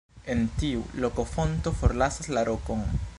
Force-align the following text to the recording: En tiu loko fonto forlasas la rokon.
En 0.35 0.39
tiu 0.61 0.79
loko 1.03 1.27
fonto 1.35 1.75
forlasas 1.83 2.31
la 2.39 2.49
rokon. 2.53 2.87